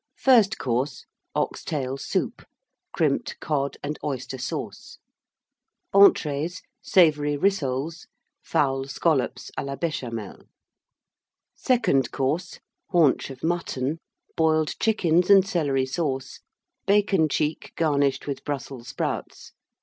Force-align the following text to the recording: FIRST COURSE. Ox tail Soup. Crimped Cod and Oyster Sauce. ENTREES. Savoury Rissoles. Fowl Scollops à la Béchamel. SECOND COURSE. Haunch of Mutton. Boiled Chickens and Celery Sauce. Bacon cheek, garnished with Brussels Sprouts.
FIRST 0.17 0.57
COURSE. 0.57 1.05
Ox 1.35 1.63
tail 1.63 1.95
Soup. 1.95 2.41
Crimped 2.91 3.39
Cod 3.39 3.77
and 3.83 3.99
Oyster 4.03 4.39
Sauce. 4.39 4.97
ENTREES. 5.93 6.63
Savoury 6.81 7.37
Rissoles. 7.37 8.07
Fowl 8.41 8.85
Scollops 8.87 9.51
à 9.59 9.63
la 9.63 9.75
Béchamel. 9.75 10.45
SECOND 11.53 12.09
COURSE. 12.09 12.59
Haunch 12.89 13.29
of 13.29 13.43
Mutton. 13.43 13.99
Boiled 14.35 14.73
Chickens 14.79 15.29
and 15.29 15.47
Celery 15.47 15.85
Sauce. 15.85 16.39
Bacon 16.87 17.29
cheek, 17.29 17.71
garnished 17.75 18.25
with 18.25 18.43
Brussels 18.43 18.87
Sprouts. 18.87 19.51